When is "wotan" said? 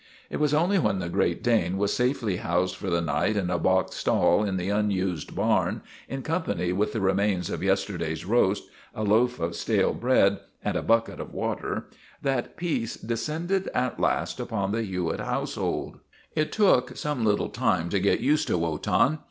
18.57-19.19